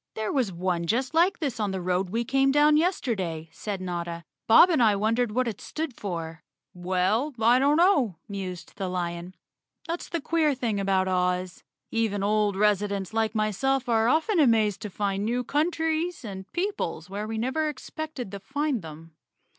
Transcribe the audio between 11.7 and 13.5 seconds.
Even old residents like